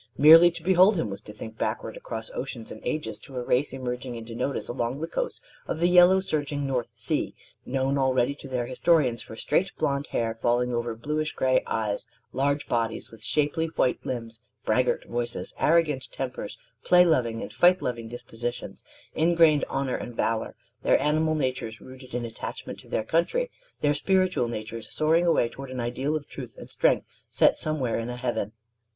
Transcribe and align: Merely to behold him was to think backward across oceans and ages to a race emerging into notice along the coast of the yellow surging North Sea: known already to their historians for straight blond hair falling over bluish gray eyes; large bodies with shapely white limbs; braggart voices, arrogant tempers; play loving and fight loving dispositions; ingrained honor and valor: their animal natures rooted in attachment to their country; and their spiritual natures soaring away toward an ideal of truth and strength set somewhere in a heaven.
Merely 0.17 0.49
to 0.49 0.63
behold 0.63 0.95
him 0.95 1.11
was 1.11 1.21
to 1.21 1.31
think 1.31 1.59
backward 1.59 1.95
across 1.95 2.31
oceans 2.33 2.71
and 2.71 2.81
ages 2.83 3.19
to 3.19 3.35
a 3.37 3.43
race 3.43 3.71
emerging 3.71 4.15
into 4.15 4.33
notice 4.33 4.67
along 4.67 4.99
the 4.99 5.05
coast 5.05 5.39
of 5.67 5.79
the 5.79 5.87
yellow 5.89 6.19
surging 6.19 6.65
North 6.65 6.91
Sea: 6.95 7.35
known 7.67 7.99
already 7.99 8.33
to 8.33 8.47
their 8.47 8.65
historians 8.65 9.21
for 9.21 9.35
straight 9.35 9.69
blond 9.77 10.07
hair 10.07 10.33
falling 10.33 10.73
over 10.73 10.95
bluish 10.95 11.33
gray 11.33 11.61
eyes; 11.67 12.07
large 12.33 12.67
bodies 12.67 13.11
with 13.11 13.21
shapely 13.21 13.67
white 13.67 14.03
limbs; 14.03 14.39
braggart 14.65 15.05
voices, 15.05 15.53
arrogant 15.59 16.07
tempers; 16.11 16.57
play 16.83 17.05
loving 17.05 17.43
and 17.43 17.53
fight 17.53 17.79
loving 17.79 18.09
dispositions; 18.09 18.83
ingrained 19.13 19.65
honor 19.69 19.95
and 19.95 20.15
valor: 20.15 20.55
their 20.81 20.99
animal 20.99 21.35
natures 21.35 21.79
rooted 21.79 22.15
in 22.15 22.25
attachment 22.25 22.79
to 22.79 22.89
their 22.89 23.03
country; 23.03 23.41
and 23.43 23.49
their 23.81 23.93
spiritual 23.93 24.47
natures 24.47 24.91
soaring 24.91 25.27
away 25.27 25.47
toward 25.47 25.69
an 25.69 25.79
ideal 25.79 26.15
of 26.15 26.27
truth 26.27 26.55
and 26.57 26.71
strength 26.71 27.05
set 27.29 27.55
somewhere 27.55 27.99
in 27.99 28.09
a 28.09 28.17
heaven. 28.17 28.53